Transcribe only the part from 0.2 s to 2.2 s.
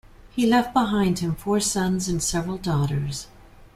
He left behind him four sons